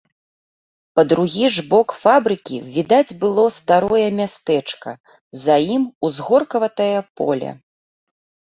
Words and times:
Па 0.99 1.03
другі 1.11 1.45
ж 1.57 1.63
бок 1.73 1.93
фабрыкі 2.05 2.57
відаць 2.77 3.11
было 3.21 3.45
старое 3.59 4.07
мястэчка, 4.21 4.89
за 5.45 5.55
ім 5.77 5.83
узгоркаватае 6.11 6.93
поле. 7.21 7.49